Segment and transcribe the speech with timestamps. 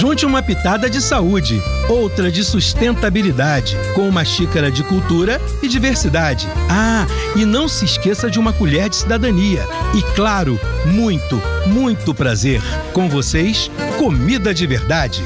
[0.00, 6.48] Junte uma pitada de saúde, outra de sustentabilidade, com uma xícara de cultura e diversidade.
[6.70, 7.06] Ah,
[7.36, 9.60] e não se esqueça de uma colher de cidadania.
[9.94, 12.62] E claro, muito, muito prazer.
[12.94, 15.22] Com vocês, comida de verdade.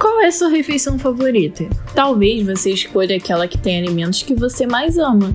[0.00, 1.68] Qual é a sua refeição favorita?
[1.94, 5.32] Talvez você escolha aquela que tem alimentos que você mais ama,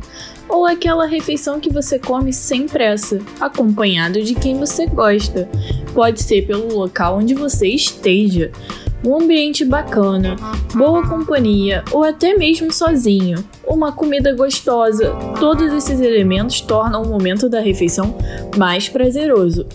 [0.49, 5.47] ou aquela refeição que você come sem pressa, acompanhado de quem você gosta.
[5.97, 8.51] Pode ser pelo local onde você esteja,
[9.03, 10.35] um ambiente bacana,
[10.75, 15.15] boa companhia ou até mesmo sozinho, uma comida gostosa.
[15.39, 18.15] Todos esses elementos tornam o momento da refeição
[18.55, 19.65] mais prazeroso.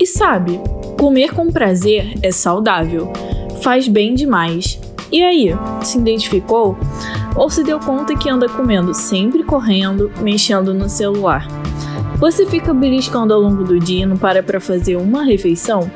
[0.00, 0.58] E sabe,
[0.98, 3.12] comer com prazer é saudável,
[3.60, 4.80] faz bem demais.
[5.12, 6.74] E aí, se identificou?
[7.36, 11.46] Ou se deu conta que anda comendo sempre correndo, mexendo no celular?
[12.18, 15.90] Você fica beliscando ao longo do dia e não para para fazer uma refeição?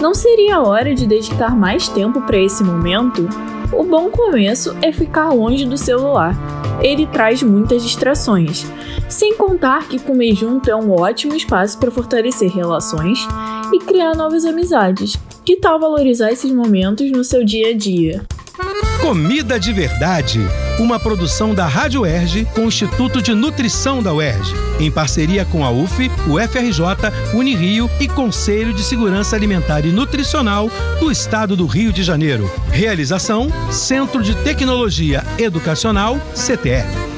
[0.00, 3.28] Não seria a hora de dedicar mais tempo para esse momento?
[3.72, 6.36] O bom começo é ficar longe do celular.
[6.80, 8.64] Ele traz muitas distrações.
[9.08, 13.26] Sem contar que comer junto é um ótimo espaço para fortalecer relações
[13.72, 15.16] e criar novas amizades.
[15.44, 18.22] Que tal valorizar esses momentos no seu dia a dia?
[19.00, 20.40] Comida de Verdade,
[20.78, 25.64] uma produção da Rádio Erge com o Instituto de Nutrição da UERJ, em parceria com
[25.64, 26.82] a UF, o FRJ,
[27.34, 32.50] Unirio e Conselho de Segurança Alimentar e Nutricional do Estado do Rio de Janeiro.
[32.70, 37.15] Realização: Centro de Tecnologia Educacional, CTE.